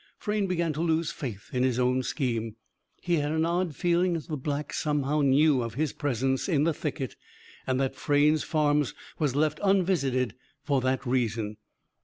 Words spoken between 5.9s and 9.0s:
presence in the thicket and that Frayne's Farms